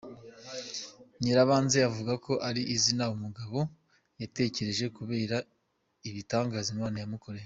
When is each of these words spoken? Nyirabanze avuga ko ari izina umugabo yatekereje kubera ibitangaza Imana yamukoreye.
Nyirabanze 1.21 1.77
avuga 1.89 2.13
ko 2.25 2.33
ari 2.47 2.61
izina 2.75 3.03
umugabo 3.15 3.57
yatekereje 4.21 4.85
kubera 4.97 5.35
ibitangaza 6.09 6.69
Imana 6.75 6.97
yamukoreye. 6.99 7.39